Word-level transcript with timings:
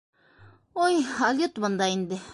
—Уй, 0.83 0.95
алйотмон 1.29 1.73
да 1.83 1.93
инде! 1.99 2.17